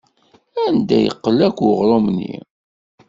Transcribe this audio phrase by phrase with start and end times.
[0.65, 2.33] Anda yeqqel akk uɣrum-nni?